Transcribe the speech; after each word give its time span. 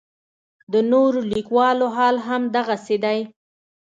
د 0.73 0.75
نورو 0.91 1.19
لیکوالو 1.33 1.87
حال 1.95 2.15
هم 2.27 2.41
دغسې 2.57 2.97
دی. 3.03 3.19